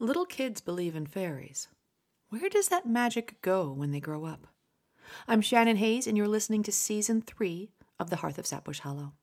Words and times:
Little 0.00 0.26
kids 0.26 0.60
believe 0.60 0.94
in 0.94 1.06
fairies. 1.06 1.66
Where 2.28 2.48
does 2.48 2.68
that 2.68 2.86
magic 2.86 3.42
go 3.42 3.72
when 3.72 3.90
they 3.90 3.98
grow 3.98 4.26
up? 4.26 4.46
I'm 5.26 5.40
Shannon 5.40 5.76
Hayes, 5.76 6.06
and 6.06 6.16
you're 6.16 6.28
listening 6.28 6.62
to 6.64 6.72
Season 6.72 7.20
3 7.20 7.72
of 7.98 8.08
The 8.08 8.16
Hearth 8.16 8.38
of 8.38 8.46
Sap 8.46 8.62
Bush 8.62 8.78
Hollow. 8.78 9.14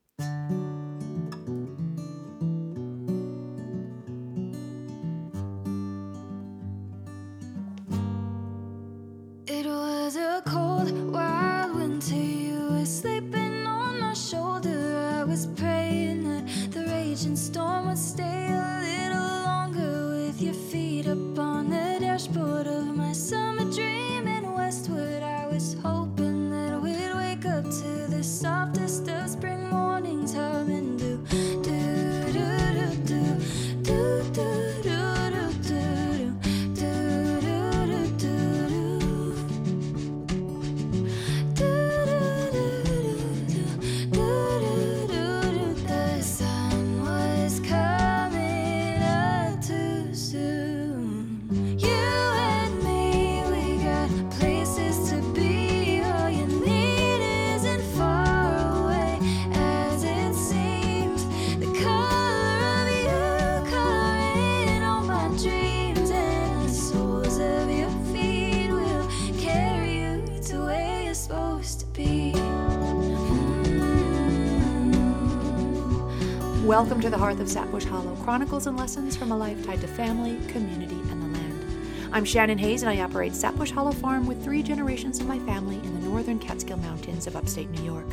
Welcome 76.66 77.00
to 77.02 77.12
the 77.12 77.18
Hearth 77.20 77.40
of 77.40 77.48
Sap 77.48 77.70
Bush 77.70 77.86
Hollow 77.86 78.16
Chronicles 78.24 78.66
and 78.66 78.76
Lessons 78.76 79.16
from 79.16 79.32
a 79.32 79.38
Life 79.38 79.64
Tied 79.64 79.82
to 79.82 79.88
Family, 79.88 80.40
Community, 80.48 80.96
and 81.12 81.22
the 81.22 81.38
Land. 81.38 82.10
I'm 82.12 82.26
Shannon 82.26 82.58
Hayes, 82.58 82.82
and 82.82 82.90
I 82.90 83.04
operate 83.04 83.36
Sap 83.36 83.54
Bush 83.54 83.70
Hollow 83.70 83.92
Farm 83.92 84.26
with 84.26 84.44
three 84.44 84.64
generations 84.64 85.20
of 85.20 85.28
my 85.28 85.38
family 85.38 85.76
in 85.76 85.94
the 85.94 86.08
northern 86.08 86.40
Catskill 86.40 86.78
Mountains 86.78 87.28
of 87.28 87.36
upstate 87.36 87.70
New 87.70 87.84
York. 87.84 88.08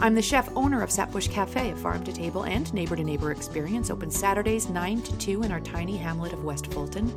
I'm 0.00 0.14
the 0.14 0.22
chef 0.22 0.48
owner 0.54 0.84
of 0.84 0.90
Sapbush 0.90 1.28
Cafe, 1.32 1.72
a 1.72 1.76
farm 1.76 2.04
to 2.04 2.12
table 2.12 2.44
and 2.44 2.72
neighbor 2.72 2.94
to 2.94 3.02
neighbor 3.02 3.32
experience, 3.32 3.90
open 3.90 4.08
Saturdays 4.08 4.68
9 4.68 5.02
to 5.02 5.18
2 5.18 5.42
in 5.42 5.50
our 5.50 5.60
tiny 5.60 5.96
hamlet 5.96 6.32
of 6.32 6.44
West 6.44 6.72
Fulton. 6.72 7.12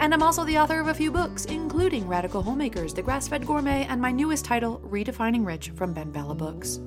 And 0.00 0.12
I'm 0.12 0.24
also 0.24 0.44
the 0.44 0.58
author 0.58 0.80
of 0.80 0.88
a 0.88 0.94
few 0.94 1.12
books, 1.12 1.44
including 1.44 2.08
Radical 2.08 2.42
Homemakers, 2.42 2.94
The 2.94 3.02
Grass 3.02 3.28
Fed 3.28 3.46
Gourmet, 3.46 3.86
and 3.88 4.02
my 4.02 4.10
newest 4.10 4.44
title, 4.44 4.80
Redefining 4.80 5.46
Rich 5.46 5.70
from 5.76 5.94
BenBella 5.94 6.36
Books. 6.36 6.80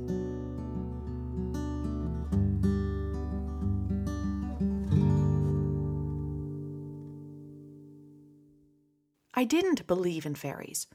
I 9.43 9.45
didn't 9.45 9.87
believe 9.87 10.25
in 10.25 10.35
fairies. 10.35 10.87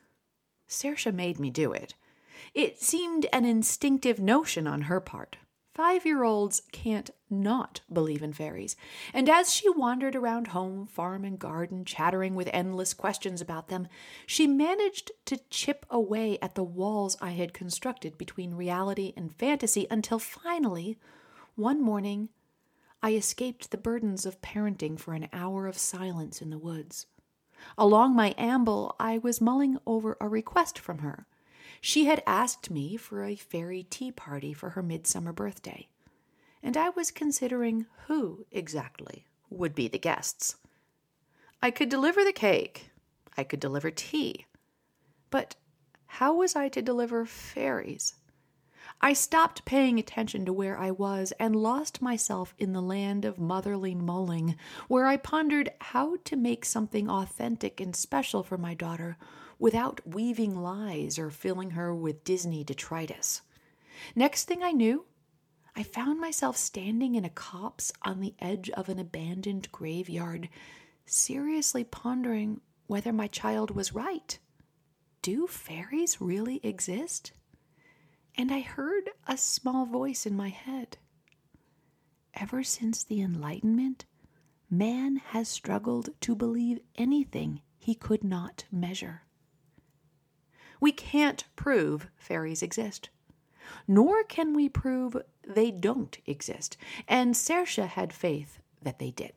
Saoirse 0.67 1.13
made 1.13 1.39
me 1.39 1.51
do 1.51 1.75
it. 1.75 1.93
It 2.55 2.81
seemed 2.81 3.27
an 3.31 3.45
instinctive 3.45 4.19
notion 4.19 4.67
on 4.67 4.89
her 4.89 5.01
part. 5.01 5.37
Five 5.75 6.07
year 6.07 6.23
olds 6.23 6.63
can't 6.73 7.11
not 7.29 7.83
believe 7.93 8.23
in 8.23 8.33
fairies. 8.33 8.75
And 9.13 9.29
as 9.29 9.53
she 9.53 9.69
wandered 9.69 10.17
around 10.17 10.47
home, 10.47 10.87
farm, 10.87 11.27
and 11.27 11.39
garden, 11.39 11.85
chattering 11.85 12.35
with 12.35 12.49
endless 12.51 12.95
questions 12.95 13.43
about 13.43 13.69
them, 13.69 13.87
she 14.27 14.47
managed 14.47 15.11
to 15.27 15.41
chip 15.51 15.85
away 15.91 16.39
at 16.41 16.55
the 16.55 16.65
walls 16.65 17.19
I 17.21 17.33
had 17.33 17.53
constructed 17.53 18.17
between 18.17 18.55
reality 18.55 19.13
and 19.15 19.37
fantasy 19.37 19.87
until 19.91 20.19
finally, 20.19 20.97
one 21.55 21.83
morning, 21.83 22.31
I 23.03 23.13
escaped 23.13 23.71
the 23.71 23.77
burdens 23.77 24.25
of 24.25 24.41
parenting 24.41 24.99
for 24.99 25.13
an 25.13 25.29
hour 25.35 25.67
of 25.67 25.77
silence 25.77 26.41
in 26.41 26.49
the 26.49 26.57
woods. 26.57 27.05
Along 27.77 28.15
my 28.15 28.35
amble, 28.39 28.95
I 28.99 29.19
was 29.19 29.41
mulling 29.41 29.79
over 29.87 30.17
a 30.21 30.29
request 30.29 30.79
from 30.79 30.99
her. 30.99 31.27
She 31.81 32.07
had 32.07 32.23
asked 32.27 32.71
me 32.71 32.97
for 32.97 33.25
a 33.25 33.37
fairy 33.37 33.85
tea 33.85 34.11
party 34.11 34.53
for 34.53 34.71
her 34.71 34.83
midsummer 34.83 35.33
birthday, 35.33 35.89
and 36.63 36.77
I 36.77 36.91
was 36.91 37.11
considering 37.11 37.87
who 38.07 38.47
exactly 38.51 39.27
would 39.51 39.75
be 39.75 39.89
the 39.89 39.99
guests. 39.99 40.57
I 41.63 41.71
could 41.71 41.89
deliver 41.89 42.25
the 42.25 42.33
cake, 42.33 42.91
I 43.37 43.45
could 43.45 43.61
deliver 43.61 43.91
tea, 43.91 44.47
but 45.31 45.57
how 46.07 46.35
was 46.35 46.57
I 46.57 46.69
to 46.71 46.83
deliver 46.83 47.25
fairies? 47.25 48.15
I 49.01 49.13
stopped 49.13 49.65
paying 49.65 49.99
attention 49.99 50.45
to 50.45 50.53
where 50.53 50.77
I 50.77 50.91
was 50.91 51.33
and 51.39 51.55
lost 51.55 52.03
myself 52.03 52.55
in 52.59 52.73
the 52.73 52.83
land 52.83 53.25
of 53.25 53.39
motherly 53.39 53.95
mulling, 53.95 54.57
where 54.89 55.07
I 55.07 55.17
pondered 55.17 55.71
how 55.81 56.17
to 56.25 56.37
make 56.37 56.65
something 56.65 57.09
authentic 57.09 57.81
and 57.81 57.95
special 57.95 58.43
for 58.43 58.59
my 58.59 58.75
daughter 58.75 59.17
without 59.59 60.01
weaving 60.05 60.61
lies 60.61 61.17
or 61.19 61.31
filling 61.31 61.71
her 61.71 61.95
with 61.95 62.25
Disney 62.25 62.65
detritus. 62.65 63.43
Next 64.17 64.45
thing 64.47 64.65
I 64.65 64.73
knew, 64.73 65.05
I 65.77 65.85
found 65.85 66.21
myself 66.21 66.57
standing 66.57 67.15
in 67.15 67.25
a 67.25 67.31
copse 67.31 67.93
on 68.03 68.19
the 68.19 68.35
edge 68.41 68.69
of 68.71 68.89
an 68.89 68.99
abandoned 68.99 69.71
graveyard, 69.71 70.49
seriously 71.07 71.85
pondering 71.85 72.61
whether 72.89 73.13
my 73.13 73.29
child 73.29 73.71
was 73.71 73.95
right. 73.95 74.39
Do 75.23 75.47
fairies 75.47 76.21
really 76.21 76.59
exist? 76.65 77.33
And 78.39 78.53
I 78.53 78.61
heard 78.61 79.11
a 79.27 79.37
small 79.37 79.85
voice 79.85 80.25
in 80.25 80.37
my 80.37 80.49
head. 80.49 80.97
Ever 82.35 82.63
since 82.63 83.03
the 83.03 83.21
Enlightenment, 83.21 84.05
man 84.71 85.17
has 85.17 85.49
struggled 85.49 86.11
to 86.21 86.37
believe 86.37 86.79
anything 86.95 87.63
he 87.77 87.97
could 87.97 88.23
not 88.23 88.65
measure. 88.71 89.23
We 90.81 90.93
can't 90.93 91.43
prove 91.57 92.07
fairies 92.17 92.63
exist, 92.63 93.09
nor 93.89 94.23
can 94.23 94.55
we 94.55 94.69
prove 94.69 95.17
they 95.45 95.73
don't 95.73 96.17
exist, 96.25 96.77
and 97.09 97.35
Saoirse 97.35 97.89
had 97.89 98.13
faith 98.13 98.61
that 98.81 99.01
they 99.01 99.11
did. 99.11 99.33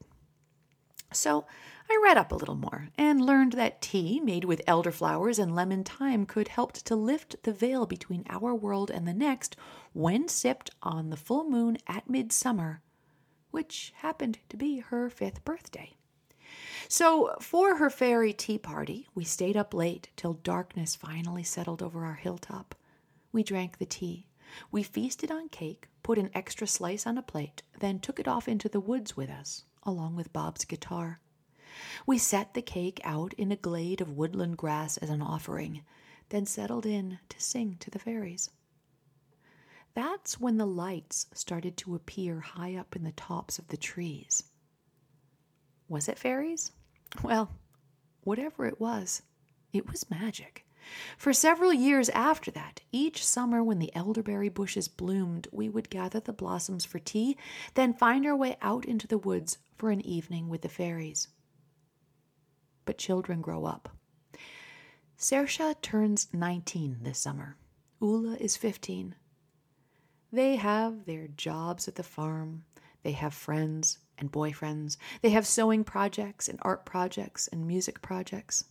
So 1.11 1.47
I 1.91 1.99
read 2.01 2.15
up 2.15 2.31
a 2.31 2.35
little 2.35 2.55
more 2.55 2.87
and 2.97 3.19
learned 3.19 3.51
that 3.53 3.81
tea 3.81 4.21
made 4.21 4.45
with 4.45 4.65
elderflowers 4.65 5.37
and 5.37 5.53
lemon 5.53 5.83
thyme 5.83 6.25
could 6.25 6.47
help 6.47 6.71
to 6.71 6.95
lift 6.95 7.43
the 7.43 7.51
veil 7.51 7.85
between 7.85 8.23
our 8.29 8.55
world 8.55 8.89
and 8.89 9.05
the 9.05 9.13
next 9.13 9.57
when 9.91 10.29
sipped 10.29 10.69
on 10.81 11.09
the 11.09 11.17
full 11.17 11.43
moon 11.43 11.77
at 11.87 12.09
midsummer, 12.09 12.81
which 13.49 13.91
happened 13.97 14.37
to 14.47 14.55
be 14.55 14.79
her 14.79 15.09
fifth 15.09 15.43
birthday. 15.43 15.97
So, 16.87 17.35
for 17.41 17.75
her 17.75 17.89
fairy 17.89 18.31
tea 18.31 18.57
party, 18.57 19.09
we 19.13 19.25
stayed 19.25 19.57
up 19.57 19.73
late 19.73 20.07
till 20.15 20.35
darkness 20.35 20.95
finally 20.95 21.43
settled 21.43 21.83
over 21.83 22.05
our 22.05 22.15
hilltop. 22.15 22.73
We 23.33 23.43
drank 23.43 23.79
the 23.79 23.85
tea. 23.85 24.27
We 24.71 24.81
feasted 24.81 25.29
on 25.29 25.49
cake, 25.49 25.89
put 26.03 26.17
an 26.17 26.31
extra 26.33 26.67
slice 26.67 27.05
on 27.05 27.17
a 27.17 27.21
plate, 27.21 27.63
then 27.81 27.99
took 27.99 28.17
it 28.17 28.29
off 28.29 28.47
into 28.47 28.69
the 28.69 28.79
woods 28.79 29.17
with 29.17 29.29
us, 29.29 29.65
along 29.83 30.15
with 30.15 30.31
Bob's 30.31 30.63
guitar. 30.63 31.19
We 32.05 32.17
set 32.17 32.53
the 32.53 32.61
cake 32.61 32.99
out 33.03 33.33
in 33.33 33.51
a 33.51 33.55
glade 33.55 34.01
of 34.01 34.17
woodland 34.17 34.57
grass 34.57 34.97
as 34.97 35.09
an 35.09 35.21
offering, 35.21 35.83
then 36.29 36.45
settled 36.45 36.85
in 36.85 37.19
to 37.29 37.41
sing 37.41 37.77
to 37.79 37.89
the 37.89 37.99
fairies. 37.99 38.49
That's 39.93 40.39
when 40.39 40.57
the 40.57 40.65
lights 40.65 41.27
started 41.33 41.75
to 41.77 41.95
appear 41.95 42.39
high 42.39 42.75
up 42.75 42.95
in 42.95 43.03
the 43.03 43.11
tops 43.11 43.59
of 43.59 43.67
the 43.67 43.77
trees. 43.77 44.43
Was 45.89 46.07
it 46.07 46.17
fairies? 46.17 46.71
Well, 47.21 47.51
whatever 48.23 48.65
it 48.65 48.79
was, 48.79 49.21
it 49.73 49.89
was 49.89 50.09
magic. 50.09 50.65
For 51.17 51.33
several 51.33 51.73
years 51.73 52.09
after 52.09 52.49
that, 52.51 52.81
each 52.91 53.25
summer 53.25 53.63
when 53.63 53.79
the 53.79 53.93
elderberry 53.95 54.49
bushes 54.49 54.87
bloomed, 54.87 55.47
we 55.51 55.69
would 55.69 55.89
gather 55.89 56.19
the 56.19 56.33
blossoms 56.33 56.85
for 56.85 56.99
tea, 56.99 57.37
then 57.75 57.93
find 57.93 58.25
our 58.25 58.35
way 58.35 58.57
out 58.61 58.85
into 58.85 59.07
the 59.07 59.17
woods 59.17 59.57
for 59.77 59.91
an 59.91 60.01
evening 60.05 60.49
with 60.49 60.61
the 60.61 60.69
fairies. 60.69 61.27
But 62.85 62.97
children 62.97 63.41
grow 63.41 63.65
up. 63.65 63.89
Saoirse 65.17 65.79
turns 65.81 66.27
19 66.33 66.99
this 67.03 67.19
summer. 67.19 67.57
Ula 68.01 68.37
is 68.39 68.57
15. 68.57 69.15
They 70.31 70.55
have 70.55 71.05
their 71.05 71.27
jobs 71.27 71.87
at 71.87 71.95
the 71.95 72.03
farm, 72.03 72.63
they 73.03 73.11
have 73.11 73.33
friends, 73.33 73.99
and 74.17 74.31
boyfriends. 74.31 74.97
They 75.21 75.31
have 75.31 75.45
sewing 75.45 75.83
projects 75.83 76.47
and 76.47 76.59
art 76.61 76.85
projects 76.85 77.47
and 77.47 77.67
music 77.67 78.01
projects. 78.01 78.65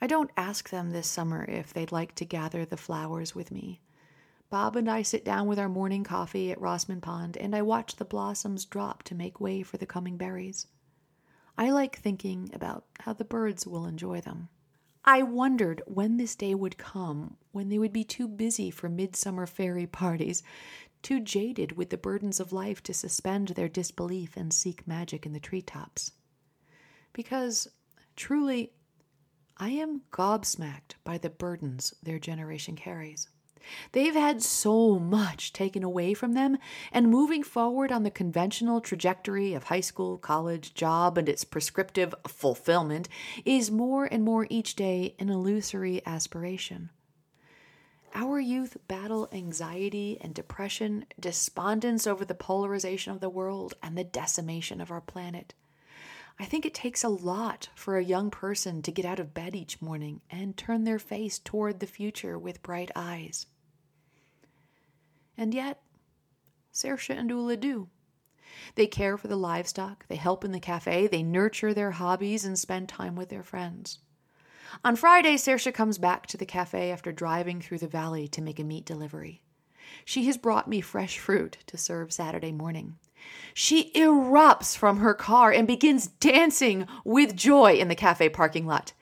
I 0.00 0.06
don't 0.06 0.32
ask 0.36 0.68
them 0.68 0.90
this 0.90 1.06
summer 1.06 1.44
if 1.44 1.72
they'd 1.72 1.92
like 1.92 2.14
to 2.16 2.24
gather 2.24 2.64
the 2.64 2.76
flowers 2.76 3.34
with 3.34 3.50
me. 3.52 3.80
Bob 4.50 4.76
and 4.76 4.90
I 4.90 5.02
sit 5.02 5.24
down 5.24 5.46
with 5.46 5.58
our 5.58 5.68
morning 5.68 6.04
coffee 6.04 6.52
at 6.52 6.60
Rossman 6.60 7.00
Pond, 7.00 7.36
and 7.36 7.54
I 7.54 7.62
watch 7.62 7.96
the 7.96 8.04
blossoms 8.04 8.64
drop 8.64 9.02
to 9.04 9.14
make 9.14 9.40
way 9.40 9.62
for 9.62 9.78
the 9.78 9.86
coming 9.86 10.16
berries. 10.16 10.66
I 11.62 11.70
like 11.70 11.96
thinking 11.96 12.50
about 12.52 12.86
how 12.98 13.12
the 13.12 13.24
birds 13.24 13.68
will 13.68 13.86
enjoy 13.86 14.20
them. 14.20 14.48
I 15.04 15.22
wondered 15.22 15.80
when 15.86 16.16
this 16.16 16.34
day 16.34 16.56
would 16.56 16.76
come 16.76 17.36
when 17.52 17.68
they 17.68 17.78
would 17.78 17.92
be 17.92 18.02
too 18.02 18.26
busy 18.26 18.68
for 18.68 18.88
midsummer 18.88 19.46
fairy 19.46 19.86
parties, 19.86 20.42
too 21.02 21.20
jaded 21.20 21.76
with 21.76 21.90
the 21.90 21.96
burdens 21.96 22.40
of 22.40 22.52
life 22.52 22.82
to 22.82 22.92
suspend 22.92 23.50
their 23.50 23.68
disbelief 23.68 24.36
and 24.36 24.52
seek 24.52 24.88
magic 24.88 25.24
in 25.24 25.34
the 25.34 25.38
treetops. 25.38 26.10
Because, 27.12 27.68
truly, 28.16 28.72
I 29.56 29.68
am 29.68 30.02
gobsmacked 30.10 30.96
by 31.04 31.16
the 31.16 31.30
burdens 31.30 31.94
their 32.02 32.18
generation 32.18 32.74
carries. 32.74 33.28
They've 33.92 34.14
had 34.14 34.42
so 34.42 34.98
much 34.98 35.52
taken 35.52 35.82
away 35.82 36.14
from 36.14 36.32
them, 36.32 36.58
and 36.92 37.10
moving 37.10 37.42
forward 37.42 37.92
on 37.92 38.02
the 38.02 38.10
conventional 38.10 38.80
trajectory 38.80 39.54
of 39.54 39.64
high 39.64 39.80
school, 39.80 40.18
college, 40.18 40.74
job, 40.74 41.18
and 41.18 41.28
its 41.28 41.44
prescriptive 41.44 42.14
fulfillment 42.26 43.08
is 43.44 43.70
more 43.70 44.06
and 44.06 44.24
more 44.24 44.46
each 44.50 44.76
day 44.76 45.14
an 45.18 45.28
illusory 45.28 46.02
aspiration. 46.06 46.90
Our 48.14 48.38
youth 48.38 48.76
battle 48.88 49.28
anxiety 49.32 50.18
and 50.20 50.34
depression, 50.34 51.06
despondence 51.18 52.06
over 52.06 52.26
the 52.26 52.34
polarization 52.34 53.12
of 53.12 53.20
the 53.20 53.30
world 53.30 53.74
and 53.82 53.96
the 53.96 54.04
decimation 54.04 54.82
of 54.82 54.90
our 54.90 55.00
planet. 55.00 55.54
I 56.42 56.44
think 56.44 56.66
it 56.66 56.74
takes 56.74 57.04
a 57.04 57.08
lot 57.08 57.68
for 57.76 57.96
a 57.96 58.04
young 58.04 58.28
person 58.28 58.82
to 58.82 58.90
get 58.90 59.04
out 59.04 59.20
of 59.20 59.32
bed 59.32 59.54
each 59.54 59.80
morning 59.80 60.22
and 60.28 60.56
turn 60.56 60.82
their 60.82 60.98
face 60.98 61.38
toward 61.38 61.78
the 61.78 61.86
future 61.86 62.36
with 62.36 62.64
bright 62.64 62.90
eyes. 62.96 63.46
And 65.36 65.54
yet, 65.54 65.80
Saoirse 66.74 67.16
and 67.16 67.30
Ula 67.30 67.56
do. 67.56 67.90
They 68.74 68.88
care 68.88 69.16
for 69.16 69.28
the 69.28 69.36
livestock, 69.36 70.08
they 70.08 70.16
help 70.16 70.44
in 70.44 70.50
the 70.50 70.58
cafe, 70.58 71.06
they 71.06 71.22
nurture 71.22 71.72
their 71.72 71.92
hobbies, 71.92 72.44
and 72.44 72.58
spend 72.58 72.88
time 72.88 73.14
with 73.14 73.28
their 73.28 73.44
friends. 73.44 74.00
On 74.84 74.96
Friday, 74.96 75.36
Saoirse 75.36 75.72
comes 75.72 75.96
back 75.96 76.26
to 76.26 76.36
the 76.36 76.44
cafe 76.44 76.90
after 76.90 77.12
driving 77.12 77.60
through 77.60 77.78
the 77.78 77.86
valley 77.86 78.26
to 78.26 78.42
make 78.42 78.58
a 78.58 78.64
meat 78.64 78.84
delivery. 78.84 79.42
She 80.04 80.24
has 80.24 80.38
brought 80.38 80.66
me 80.66 80.80
fresh 80.80 81.20
fruit 81.20 81.58
to 81.66 81.78
serve 81.78 82.12
Saturday 82.12 82.50
morning. 82.50 82.96
She 83.54 83.92
erupts 83.92 84.76
from 84.76 84.98
her 84.98 85.14
car 85.14 85.52
and 85.52 85.66
begins 85.66 86.06
dancing 86.06 86.86
with 87.04 87.36
joy 87.36 87.74
in 87.74 87.88
the 87.88 87.94
cafe 87.94 88.28
parking 88.28 88.66
lot. 88.66 88.92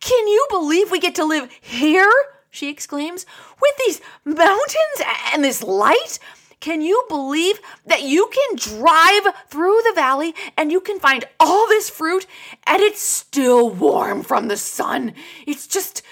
Can 0.00 0.28
you 0.28 0.46
believe 0.50 0.90
we 0.90 1.00
get 1.00 1.14
to 1.16 1.24
live 1.24 1.50
here? 1.60 2.12
she 2.50 2.70
exclaims. 2.70 3.26
With 3.60 3.72
these 3.78 4.00
mountains 4.24 5.02
and 5.32 5.44
this 5.44 5.62
light? 5.62 6.18
Can 6.58 6.80
you 6.80 7.04
believe 7.08 7.60
that 7.84 8.02
you 8.02 8.30
can 8.32 8.56
drive 8.56 9.34
through 9.48 9.80
the 9.84 9.92
valley 9.94 10.34
and 10.56 10.72
you 10.72 10.80
can 10.80 10.98
find 10.98 11.24
all 11.38 11.68
this 11.68 11.90
fruit 11.90 12.26
and 12.66 12.80
it's 12.80 13.00
still 13.00 13.68
warm 13.70 14.22
from 14.22 14.48
the 14.48 14.56
sun? 14.56 15.12
It's 15.46 15.66
just 15.66 16.02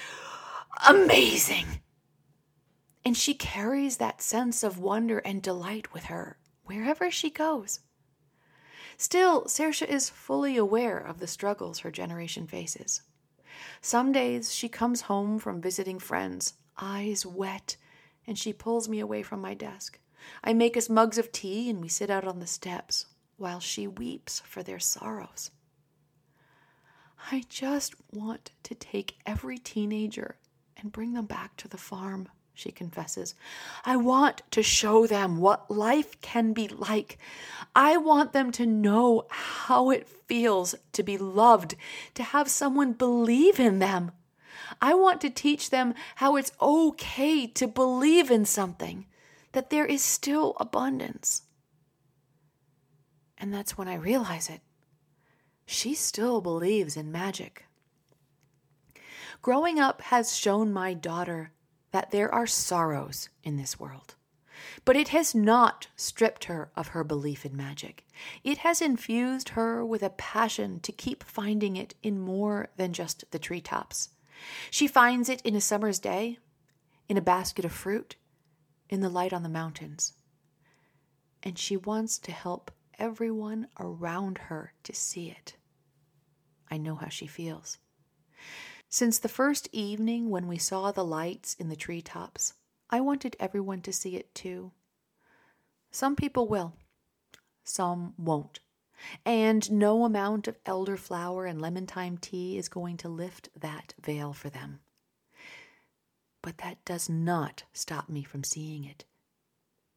amazing. 0.87 1.81
And 3.07 3.17
she 3.17 3.35
carries 3.35 3.97
that 3.97 4.23
sense 4.23 4.63
of 4.63 4.79
wonder 4.79 5.19
and 5.19 5.43
delight 5.43 5.93
with 5.93 6.05
her 6.05 6.37
wherever 6.65 7.11
she 7.11 7.31
goes. 7.31 7.81
Still, 8.97 9.45
Saoirse 9.45 9.87
is 9.87 10.09
fully 10.09 10.57
aware 10.57 10.99
of 10.99 11.19
the 11.19 11.27
struggles 11.27 11.81
her 11.81 11.91
generation 11.91 12.47
faces. 12.47 13.03
Some 13.81 14.13
days 14.13 14.55
she 14.55 14.69
comes 14.69 15.03
home 15.03 15.39
from 15.39 15.61
visiting 15.61 15.99
friends, 15.99 16.55
eyes 16.77 17.27
wet, 17.27 17.77
and 18.27 18.39
she 18.39 18.53
pulls 18.53 18.89
me 18.89 19.01
away 19.01 19.23
from 19.23 19.41
my 19.41 19.55
desk. 19.55 19.99
I 20.43 20.55
make 20.55 20.77
us 20.77 20.89
mugs 20.89 21.19
of 21.19 21.33
tea 21.33 21.69
and 21.69 21.81
we 21.81 21.89
sit 21.89 22.11
out 22.11 22.27
on 22.27 22.41
the 22.41 22.47
steps 22.47 23.07
while 23.37 23.61
she 23.61 23.87
weeps 23.87 24.41
for 24.41 24.63
their 24.63 24.79
sorrows. 24.79 25.51
I 27.31 27.45
just 27.49 27.95
want 28.13 28.51
to 28.65 28.75
take 28.75 29.17
every 29.27 29.59
teenager 29.59 30.37
and 30.77 30.93
bring 30.93 31.15
them 31.15 31.27
back 31.27 31.57
to 31.59 31.69
the 31.69 31.79
farm 31.79 32.29
she 32.55 32.71
confesses. 32.71 33.35
I 33.85 33.97
want 33.97 34.43
to 34.53 34.63
show 34.63 35.07
them 35.07 35.39
what 35.39 35.71
life 35.71 36.21
can 36.21 36.53
be 36.53 36.69
like. 36.69 37.19
I 37.75 37.97
want 37.97 38.33
them 38.33 38.53
to 38.53 38.65
know 38.65 39.27
how 39.29 39.91
it 39.91 40.07
feels 40.07 40.77
to 40.93 41.03
be 41.03 41.19
loved, 41.19 41.75
to 42.15 42.23
have 42.23 42.49
someone 42.49 42.93
believe 42.93 43.59
in 43.59 43.81
them. 43.81 44.13
I 44.81 44.95
want 44.95 45.21
to 45.23 45.31
teach 45.31 45.71
them 45.71 45.95
how 46.17 46.37
it's 46.37 46.53
okay 46.61 47.47
to 47.49 47.67
believe 47.67 48.31
in 48.31 48.45
something, 48.45 49.07
that 49.53 49.71
there 49.71 49.85
is 49.85 50.03
still 50.03 50.57
abundance. 50.61 51.43
And 53.37 53.53
that's 53.53 53.77
when 53.77 53.89
I 53.89 53.97
realize 53.97 54.49
it. 54.49 54.61
She 55.67 55.95
still 55.95 56.41
believes 56.41 56.97
in 56.97 57.11
magic. 57.11 57.65
Growing 59.43 59.81
up 59.81 60.03
has 60.03 60.37
shown 60.37 60.73
my 60.73 60.95
daughter 60.95 61.51
that 61.95 62.11
there 62.11 62.35
are 62.35 62.45
sorrows 62.45 63.29
in 63.45 63.57
this 63.57 63.79
world. 63.79 64.17
But 64.85 64.97
it 64.97 65.11
has 65.11 65.33
not 65.33 65.87
stripped 65.95 66.47
her 66.47 66.73
of 66.75 66.89
her 66.89 67.05
belief 67.05 67.47
in 67.47 67.57
magic. 67.57 68.05
It 68.43 68.59
has 68.59 68.83
infused 68.83 69.51
her 69.51 69.87
with 69.87 70.03
a 70.03 70.11
passion 70.11 70.81
to 70.81 70.91
keep 70.91 71.23
finding 71.23 71.77
it 71.77 71.95
in 72.03 72.19
more 72.19 72.71
than 72.77 72.95
just 72.95 73.31
the 73.31 73.39
treetops. 73.39 74.09
She 74.73 74.89
finds 74.89 75.29
it 75.29 75.41
in 75.43 75.55
a 75.55 75.61
summer's 75.61 76.01
day, 76.01 76.39
in 77.09 77.17
a 77.17 77.23
basket 77.23 77.65
of 77.65 77.71
fruit, 77.71 78.17
in 78.91 78.99
the 78.99 79.09
light 79.09 79.33
on 79.33 79.45
the 79.45 79.49
mountains. 79.49 80.15
And 81.45 81.57
she 81.57 81.77
wants 81.77 82.19
to 82.19 82.33
help 82.33 82.73
everyone 82.99 83.69
around 83.79 84.39
her 84.49 84.73
to 84.83 84.93
see 84.93 85.31
it. 85.31 85.55
I 86.69 86.77
know 86.77 86.97
how 86.97 87.09
she 87.09 87.29
feels. 87.29 87.79
Since 88.95 89.19
the 89.19 89.29
first 89.29 89.69
evening 89.73 90.31
when 90.31 90.47
we 90.47 90.57
saw 90.57 90.93
the 90.93 91.05
lights 91.05 91.55
in 91.55 91.69
the 91.69 91.75
treetops, 91.75 92.55
I 92.89 93.01
wanted 93.01 93.35
everyone 93.41 93.81
to 93.81 93.93
see 93.93 94.15
it 94.15 94.33
too. 94.37 94.71
Some 95.91 96.15
people 96.15 96.47
will, 96.47 96.75
some 97.65 98.15
won't. 98.17 98.61
And 99.27 99.69
no 99.73 100.05
amount 100.05 100.47
of 100.47 100.63
elderflower 100.63 101.51
and 101.51 101.61
lemon 101.61 101.89
thyme 101.89 102.19
tea 102.19 102.57
is 102.57 102.69
going 102.69 102.97
to 102.99 103.09
lift 103.09 103.49
that 103.59 103.95
veil 104.01 104.33
for 104.33 104.49
them. 104.49 104.79
But 106.41 106.59
that 106.59 106.85
does 106.85 107.09
not 107.09 107.65
stop 107.73 108.09
me 108.09 108.23
from 108.23 108.45
seeing 108.45 108.85
it, 108.85 109.05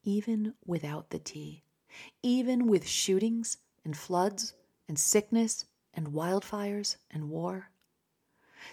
even 0.02 0.56
without 0.66 1.12
the 1.12 1.20
tea, 1.20 1.62
even 2.24 2.66
with 2.66 2.88
shootings 2.88 3.60
and 3.86 3.96
floods 3.96 4.56
and 4.88 4.98
sickness 4.98 5.66
and 5.94 6.08
wildfires 6.08 6.96
and 7.12 7.30
war. 7.30 7.70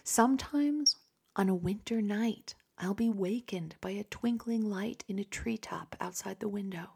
Sometimes 0.03 0.97
on 1.37 1.49
a 1.49 1.55
winter 1.55 2.03
night, 2.03 2.55
I'll 2.79 2.95
be 2.95 3.11
wakened 3.11 3.77
by 3.81 3.91
a 3.91 4.05
twinkling 4.05 4.65
light 4.65 5.05
in 5.07 5.19
a 5.19 5.25
treetop 5.25 5.97
outside 6.01 6.41
the 6.41 6.49
window. 6.49 6.91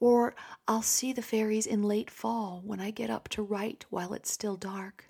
Or 0.00 0.34
I'll 0.68 0.82
see 0.82 1.12
the 1.12 1.22
fairies 1.22 1.66
in 1.66 1.82
late 1.82 2.10
fall 2.10 2.62
when 2.64 2.80
I 2.80 2.90
get 2.90 3.10
up 3.10 3.28
to 3.30 3.42
write 3.42 3.86
while 3.90 4.12
it's 4.12 4.30
still 4.30 4.56
dark. 4.56 5.08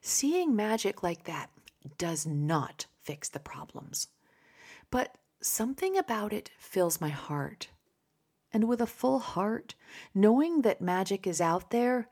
Seeing 0.00 0.56
magic 0.56 1.02
like 1.02 1.24
that 1.24 1.50
does 1.98 2.26
not 2.26 2.86
fix 3.00 3.28
the 3.28 3.38
problems, 3.38 4.08
but 4.90 5.16
something 5.40 5.96
about 5.96 6.32
it 6.32 6.50
fills 6.58 7.00
my 7.00 7.10
heart. 7.10 7.68
And 8.52 8.64
with 8.64 8.80
a 8.80 8.86
full 8.86 9.20
heart, 9.20 9.74
knowing 10.14 10.62
that 10.62 10.80
magic 10.80 11.26
is 11.26 11.40
out 11.40 11.70
there, 11.70 12.08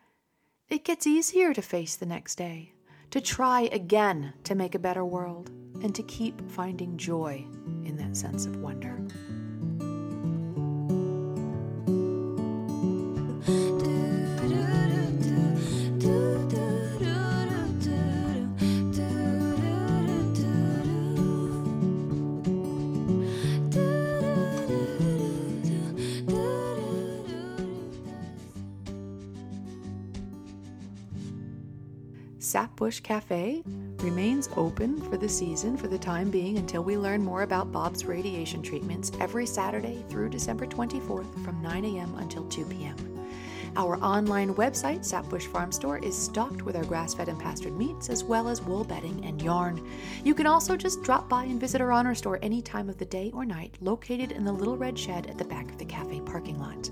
it 0.68 0.84
gets 0.84 1.06
easier 1.06 1.52
to 1.52 1.62
face 1.62 1.96
the 1.96 2.06
next 2.06 2.36
day 2.36 2.72
to 3.10 3.20
try 3.20 3.62
again 3.72 4.32
to 4.44 4.54
make 4.54 4.74
a 4.74 4.78
better 4.78 5.04
world, 5.04 5.50
and 5.82 5.94
to 5.94 6.02
keep 6.02 6.40
finding 6.50 6.96
joy 6.96 7.44
in 7.84 7.96
that 7.96 8.16
sense 8.16 8.46
of 8.46 8.56
wonder. 8.56 9.00
Sapbush 32.50 33.00
Cafe 33.04 33.62
remains 33.98 34.48
open 34.56 35.00
for 35.02 35.16
the 35.16 35.28
season 35.28 35.76
for 35.76 35.86
the 35.86 35.96
time 35.96 36.32
being 36.32 36.58
until 36.58 36.82
we 36.82 36.96
learn 36.96 37.22
more 37.22 37.42
about 37.42 37.70
Bob's 37.70 38.04
radiation 38.04 38.60
treatments 38.60 39.12
every 39.20 39.46
Saturday 39.46 40.02
through 40.08 40.30
December 40.30 40.66
24th 40.66 41.32
from 41.44 41.62
9 41.62 41.84
a.m. 41.84 42.12
until 42.16 42.44
2 42.46 42.64
p.m. 42.64 42.96
Our 43.76 44.02
online 44.02 44.52
website, 44.56 45.04
Sapbush 45.04 45.46
Farm 45.46 45.70
Store, 45.70 45.98
is 45.98 46.18
stocked 46.18 46.62
with 46.62 46.74
our 46.74 46.82
grass 46.82 47.14
fed 47.14 47.28
and 47.28 47.38
pastured 47.38 47.78
meats, 47.78 48.10
as 48.10 48.24
well 48.24 48.48
as 48.48 48.60
wool 48.60 48.82
bedding 48.82 49.24
and 49.24 49.40
yarn. 49.40 49.88
You 50.24 50.34
can 50.34 50.48
also 50.48 50.76
just 50.76 51.04
drop 51.04 51.28
by 51.28 51.44
and 51.44 51.60
visit 51.60 51.80
our 51.80 51.92
honor 51.92 52.16
store 52.16 52.40
any 52.42 52.62
time 52.62 52.88
of 52.88 52.98
the 52.98 53.04
day 53.04 53.30
or 53.32 53.44
night, 53.44 53.76
located 53.80 54.32
in 54.32 54.44
the 54.44 54.50
little 54.50 54.76
red 54.76 54.98
shed 54.98 55.28
at 55.28 55.38
the 55.38 55.44
back 55.44 55.70
of 55.70 55.78
the 55.78 55.84
cafe 55.84 56.20
parking 56.22 56.58
lot. 56.58 56.90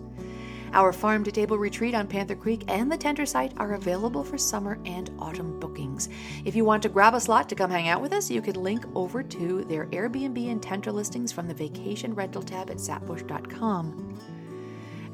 Our 0.72 0.92
farm 0.92 1.25
to 1.25 1.32
table 1.32 1.58
retreat 1.58 1.94
on 1.94 2.06
Panther 2.06 2.37
Creek 2.37 2.64
and 2.68 2.90
the 2.90 2.98
Tentrr 2.98 3.26
site 3.26 3.52
are 3.56 3.75
available 3.75 4.22
for 4.22 4.38
summer 4.38 4.78
and 4.84 5.10
autumn 5.18 5.58
bookings. 5.58 6.08
If 6.44 6.54
you 6.54 6.64
want 6.64 6.82
to 6.82 6.88
grab 6.88 7.14
a 7.14 7.20
slot 7.20 7.48
to 7.48 7.54
come 7.54 7.70
hang 7.70 7.88
out 7.88 8.02
with 8.02 8.12
us, 8.12 8.30
you 8.30 8.42
can 8.42 8.62
link 8.62 8.84
over 8.94 9.22
to 9.22 9.64
their 9.64 9.87
Airbnb 9.87 10.50
and 10.50 10.60
Tentrr 10.60 10.92
listings 10.92 11.32
from 11.32 11.48
the 11.48 11.54
vacation 11.54 12.14
rental 12.14 12.42
tab 12.42 12.70
at 12.70 12.78
sapbush.com. 12.78 14.18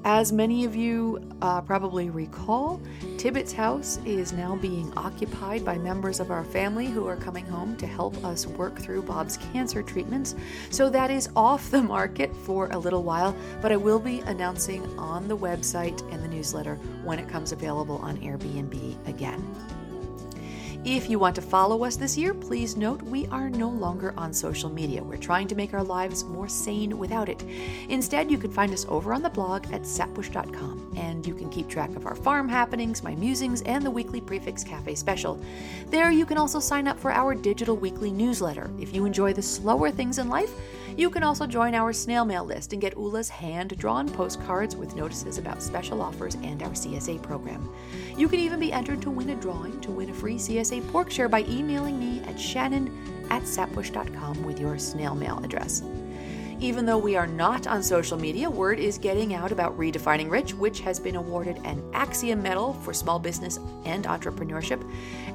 As 0.06 0.32
many 0.32 0.66
of 0.66 0.76
you 0.76 1.18
uh, 1.40 1.62
probably 1.62 2.10
recall, 2.10 2.78
Tibbet's 3.16 3.54
house 3.54 3.98
is 4.04 4.34
now 4.34 4.54
being 4.54 4.92
occupied 4.98 5.64
by 5.64 5.78
members 5.78 6.20
of 6.20 6.30
our 6.30 6.44
family 6.44 6.84
who 6.84 7.06
are 7.06 7.16
coming 7.16 7.46
home 7.46 7.74
to 7.78 7.86
help 7.86 8.22
us 8.22 8.46
work 8.46 8.78
through 8.78 9.00
Bob's 9.00 9.38
cancer 9.38 9.82
treatments. 9.82 10.34
So 10.68 10.90
that 10.90 11.10
is 11.10 11.30
off 11.34 11.70
the 11.70 11.80
market 11.80 12.36
for 12.36 12.68
a 12.68 12.78
little 12.78 13.02
while, 13.02 13.34
but 13.62 13.72
I 13.72 13.76
will 13.76 13.98
be 13.98 14.20
announcing 14.20 14.84
on 14.98 15.26
the 15.26 15.38
website 15.38 16.02
and 16.12 16.22
the 16.22 16.28
newsletter 16.28 16.74
when 17.02 17.18
it 17.18 17.26
comes 17.26 17.52
available 17.52 17.96
on 17.96 18.18
Airbnb 18.18 19.08
again. 19.08 19.42
If 20.84 21.08
you 21.08 21.18
want 21.18 21.34
to 21.36 21.40
follow 21.40 21.82
us 21.82 21.96
this 21.96 22.14
year, 22.18 22.34
please 22.34 22.76
note 22.76 23.00
we 23.00 23.26
are 23.28 23.48
no 23.48 23.70
longer 23.70 24.12
on 24.18 24.34
social 24.34 24.68
media. 24.68 25.02
We're 25.02 25.16
trying 25.16 25.48
to 25.48 25.54
make 25.54 25.72
our 25.72 25.82
lives 25.82 26.24
more 26.24 26.46
sane 26.46 26.98
without 26.98 27.30
it. 27.30 27.42
Instead, 27.88 28.30
you 28.30 28.36
can 28.36 28.50
find 28.50 28.70
us 28.70 28.84
over 28.90 29.14
on 29.14 29.22
the 29.22 29.30
blog 29.30 29.64
at 29.72 29.80
sapbush.com, 29.86 30.92
and 30.98 31.26
you 31.26 31.32
can 31.32 31.48
keep 31.48 31.70
track 31.70 31.96
of 31.96 32.04
our 32.04 32.14
farm 32.14 32.50
happenings, 32.50 33.02
my 33.02 33.14
musings, 33.14 33.62
and 33.62 33.82
the 33.82 33.90
weekly 33.90 34.20
Prix 34.20 34.40
Fixe 34.40 34.62
Cafe 34.62 34.94
special. 34.94 35.40
There, 35.88 36.10
you 36.10 36.26
can 36.26 36.36
also 36.36 36.60
sign 36.60 36.86
up 36.86 36.98
for 37.00 37.10
our 37.10 37.34
digital 37.34 37.78
weekly 37.78 38.10
newsletter. 38.10 38.70
If 38.78 38.94
you 38.94 39.06
enjoy 39.06 39.32
the 39.32 39.40
slower 39.40 39.90
things 39.90 40.18
in 40.18 40.28
life, 40.28 40.52
you 40.96 41.10
can 41.10 41.22
also 41.22 41.46
join 41.46 41.74
our 41.74 41.92
snail 41.92 42.24
mail 42.24 42.44
list 42.44 42.72
and 42.72 42.80
get 42.80 42.96
Ula's 42.96 43.28
hand 43.28 43.76
drawn 43.76 44.08
postcards 44.08 44.76
with 44.76 44.94
notices 44.94 45.38
about 45.38 45.62
special 45.62 46.00
offers 46.00 46.36
and 46.36 46.62
our 46.62 46.70
CSA 46.70 47.22
program. 47.22 47.68
You 48.16 48.28
can 48.28 48.40
even 48.40 48.60
be 48.60 48.72
entered 48.72 49.02
to 49.02 49.10
win 49.10 49.30
a 49.30 49.36
drawing 49.36 49.80
to 49.80 49.90
win 49.90 50.10
a 50.10 50.14
free 50.14 50.36
CSA 50.36 50.86
pork 50.90 51.10
share 51.10 51.28
by 51.28 51.42
emailing 51.42 51.98
me 51.98 52.20
at 52.28 52.38
shannon 52.38 53.26
at 53.30 53.42
sapbush.com 53.42 54.44
with 54.44 54.60
your 54.60 54.78
snail 54.78 55.14
mail 55.14 55.40
address. 55.42 55.82
Even 56.64 56.86
though 56.86 56.96
we 56.96 57.14
are 57.14 57.26
not 57.26 57.66
on 57.66 57.82
social 57.82 58.16
media, 58.16 58.48
word 58.48 58.78
is 58.78 58.96
getting 58.96 59.34
out 59.34 59.52
about 59.52 59.76
Redefining 59.78 60.30
Rich, 60.30 60.54
which 60.54 60.80
has 60.80 60.98
been 60.98 61.14
awarded 61.14 61.58
an 61.58 61.84
Axiom 61.92 62.42
Medal 62.42 62.72
for 62.72 62.94
small 62.94 63.18
business 63.18 63.58
and 63.84 64.06
entrepreneurship, 64.06 64.82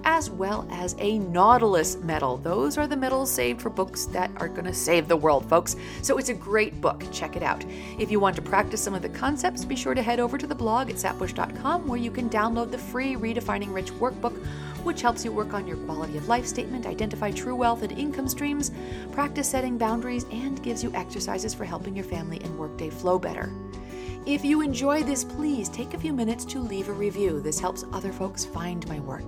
as 0.06 0.32
well 0.32 0.68
as 0.72 0.96
a 0.98 1.20
Nautilus 1.20 1.98
Medal. 1.98 2.38
Those 2.38 2.80
are 2.80 2.88
the 2.88 2.98
medals 2.98 3.30
saved 3.30 3.62
for 3.62 3.70
books 3.70 4.08
that 4.08 4.32
are 4.38 4.48
going 4.48 4.66
to 4.66 4.74
save 4.74 5.08
the 5.08 5.16
world, 5.16 5.48
folks. 5.48 5.76
So 6.02 6.18
it's 6.18 6.30
a 6.30 6.34
great 6.34 6.82
book. 6.82 7.04
Check 7.12 7.36
it 7.36 7.44
out. 7.44 7.64
If 8.00 8.10
you 8.10 8.20
want 8.20 8.36
to 8.38 8.42
practice 8.42 8.82
some 8.82 8.96
of 8.96 9.04
the 9.04 9.10
concepts, 9.10 9.64
be 9.64 9.76
sure 9.76 9.94
to 9.94 10.02
head 10.02 10.20
over 10.20 10.36
to 10.36 10.48
the 10.48 10.56
blog 10.56 10.90
at 10.90 10.96
sapbush.com 10.96 11.88
where 11.88 12.00
you 12.00 12.10
can 12.10 12.28
download 12.32 12.72
the 12.72 12.80
free 12.80 13.14
Redefining 13.14 13.72
Rich 13.72 13.92
workbook 13.94 14.44
which 14.84 15.02
helps 15.02 15.24
you 15.24 15.32
work 15.32 15.54
on 15.54 15.68
your 15.68 15.78
quality 15.78 16.18
of 16.18 16.28
life 16.28 16.46
statement, 16.46 16.86
identify 16.86 17.32
true 17.32 17.56
wealth 17.56 17.84
and 17.84 17.92
income 17.92 18.28
streams, 18.28 18.72
practice 19.12 19.50
setting 19.50 19.78
boundaries, 19.78 20.26
and 20.32 20.62
gives 20.64 20.84
you 20.84 20.94
exercises 20.94 21.54
for 21.54 21.66
helping 21.66 21.96
your 21.96 22.06
family 22.06 22.40
and 22.44 22.58
workday 22.58 22.90
flow 22.90 23.20
better. 23.20 23.52
If 24.26 24.44
you 24.46 24.62
enjoy 24.62 25.04
this, 25.04 25.24
please 25.24 25.70
take 25.70 25.94
a 25.94 26.00
few 26.00 26.14
minutes 26.14 26.46
to 26.46 26.60
leave 26.60 26.90
a 26.90 26.94
review. 26.94 27.42
This 27.42 27.60
helps 27.60 27.86
other 27.94 28.12
folks 28.12 28.46
find 28.46 28.88
my 28.88 29.00
work. 29.00 29.24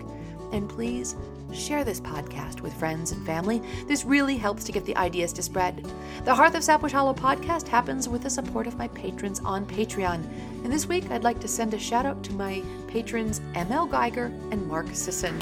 And 0.52 0.70
please 0.70 1.16
share 1.54 1.84
this 1.84 2.00
podcast 2.00 2.62
with 2.62 2.74
friends 2.74 3.12
and 3.12 3.26
family. 3.26 3.62
This 3.88 4.06
really 4.06 4.38
helps 4.38 4.64
to 4.66 4.72
get 4.72 4.86
the 4.86 4.96
ideas 4.98 5.34
to 5.34 5.42
spread. 5.42 5.86
The 6.26 6.36
Hearth 6.36 6.56
of 6.56 6.64
Sap 6.64 6.82
Bush 6.82 6.92
Hollow 6.92 7.14
podcast 7.14 7.68
happens 7.68 8.08
with 8.08 8.24
the 8.24 8.30
support 8.30 8.68
of 8.68 8.78
my 8.78 8.88
patrons 8.90 9.40
on 9.42 9.66
Patreon. 9.66 10.24
And 10.64 10.72
this 10.72 10.88
week, 10.88 11.10
I'd 11.12 11.24
like 11.24 11.40
to 11.42 11.48
send 11.48 11.74
a 11.74 11.80
shout 11.80 12.06
out 12.06 12.24
to 12.24 12.34
my 12.34 12.64
patrons 12.88 13.40
ML 13.54 13.90
Geiger 13.90 14.26
and 14.52 14.68
Mark 14.68 14.88
Sisson. 14.94 15.40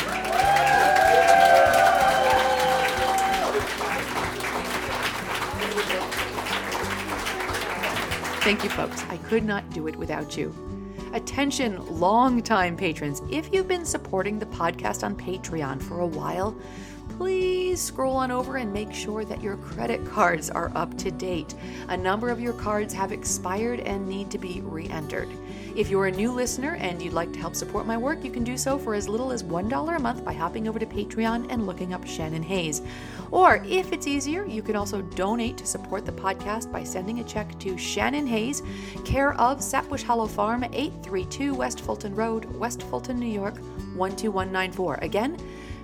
Thank 8.41 8.63
you, 8.63 8.69
folks. 8.69 9.03
I 9.09 9.17
could 9.17 9.43
not 9.43 9.69
do 9.69 9.87
it 9.87 9.95
without 9.95 10.35
you. 10.35 10.53
Attention, 11.13 11.83
long-time 11.99 12.77
patrons. 12.77 13.23
If 13.31 13.51
you've 13.51 13.67
been 13.67 13.85
supporting 13.85 14.37
the 14.37 14.45
podcast 14.45 15.03
on 15.03 15.15
Patreon 15.15 15.81
for 15.81 16.01
a 16.01 16.05
while, 16.05 16.55
please 17.19 17.81
scroll 17.81 18.15
on 18.15 18.31
over 18.31 18.55
and 18.55 18.71
make 18.71 18.93
sure 18.93 19.25
that 19.25 19.43
your 19.43 19.57
credit 19.57 20.05
cards 20.09 20.49
are 20.49 20.71
up 20.73 20.97
to 20.97 21.11
date. 21.11 21.53
A 21.89 21.97
number 21.97 22.29
of 22.29 22.39
your 22.39 22.53
cards 22.53 22.93
have 22.93 23.11
expired 23.11 23.81
and 23.81 24.07
need 24.07 24.31
to 24.31 24.37
be 24.37 24.61
re 24.63 24.87
entered. 24.87 25.27
If 25.75 25.89
you're 25.89 26.05
a 26.05 26.11
new 26.11 26.31
listener 26.31 26.75
and 26.75 27.01
you'd 27.01 27.11
like 27.11 27.33
to 27.33 27.39
help 27.39 27.57
support 27.57 27.85
my 27.85 27.97
work, 27.97 28.23
you 28.23 28.31
can 28.31 28.45
do 28.45 28.55
so 28.55 28.77
for 28.77 28.93
as 28.93 29.09
little 29.09 29.33
as 29.33 29.43
$1 29.43 29.95
a 29.97 29.99
month 29.99 30.23
by 30.23 30.31
hopping 30.31 30.69
over 30.69 30.79
to 30.79 30.85
Patreon 30.85 31.47
and 31.49 31.67
looking 31.67 31.93
up 31.93 32.07
Shannon 32.07 32.41
Hayes. 32.41 32.81
Or 33.31 33.61
if 33.65 33.91
it's 33.91 34.07
easier, 34.07 34.45
you 34.45 34.61
can 34.61 34.77
also 34.77 35.01
donate 35.01 35.57
to 35.57 35.65
support 35.65 36.05
the 36.05 36.13
podcast 36.13 36.71
by 36.71 36.85
sending 36.85 37.19
a 37.19 37.23
check 37.25 37.59
to 37.59 37.77
Shannon 37.77 38.27
Hayes, 38.27 38.63
care 39.03 39.33
of 39.33 39.61
Sap 39.61 39.89
Bush 39.89 40.03
Hollow 40.03 40.25
Farm, 40.25 40.63
832 40.63 41.53
West 41.53 41.81
Fulton 41.81 42.15
Road, 42.15 42.45
West 42.45 42.83
Fulton, 42.83 43.19
New 43.19 43.25
York, 43.25 43.55
12194. 43.97 44.99
Again, 45.01 45.37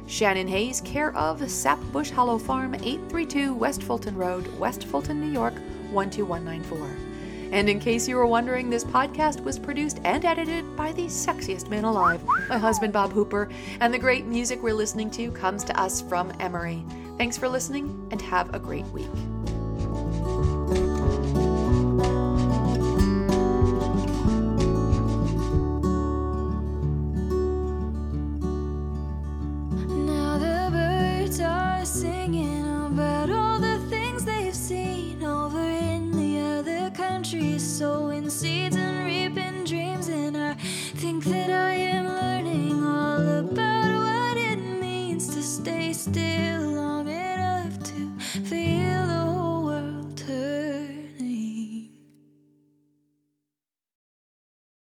Shannon 0.08 0.48
Hayes, 0.48 0.82
care 0.82 1.16
of 1.16 1.50
Sap 1.50 1.80
Bush 1.92 2.12
Hollow 2.12 2.38
Farm, 2.38 2.76
832 2.76 3.54
West 3.54 3.84
Fulton 3.84 4.16
Road, 4.16 4.48
West 4.60 4.86
Fulton, 4.86 5.20
New 5.20 5.32
York, 5.32 5.56
12194. 5.92 6.90
And 7.52 7.70
in 7.70 7.80
case 7.80 8.08
you 8.08 8.16
were 8.16 8.28
wondering, 8.28 8.70
this 8.70 8.84
podcast 8.84 9.44
was 9.44 9.58
produced 9.58 10.00
and 10.04 10.26
edited 10.26 10.76
by 10.76 10.92
the 10.92 11.06
sexiest 11.06 11.70
man 11.70 11.86
alive, 11.86 12.24
my 12.50 12.58
husband 12.58 12.94
Bob 12.94 13.12
Hooper, 13.12 13.50
and 13.80 13.94
the 13.94 14.00
great 14.00 14.26
music 14.26 14.62
we're 14.62 14.74
listening 14.74 15.10
to 15.12 15.32
comes 15.32 15.64
to 15.64 15.80
us 15.80 16.02
from 16.02 16.32
Emory. 16.40 16.84
Thanks 17.18 17.38
for 17.38 17.48
listening 17.48 18.08
and 18.12 18.22
have 18.22 18.54
a 18.54 18.60
great 18.60 18.86
week. 18.88 19.08